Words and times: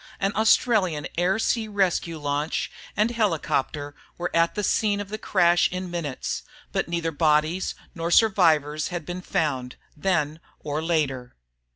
An 0.19 0.31
Australian 0.35 1.05
air 1.15 1.37
sea 1.37 1.67
rescue 1.67 2.17
launch 2.17 2.71
and 2.97 3.11
helicopter 3.11 3.93
were 4.17 4.35
at 4.35 4.55
the 4.55 4.63
scene 4.63 4.99
of 4.99 5.09
the 5.09 5.19
crash 5.19 5.69
in 5.71 5.91
minutes, 5.91 6.41
but 6.71 6.87
neither 6.87 7.11
bodies 7.11 7.75
nor 7.93 8.09
survivors 8.09 8.87
had 8.87 9.05
been 9.05 9.21
found, 9.21 9.75
then 9.95 10.39
or 10.59 10.81
later.... 10.81 11.35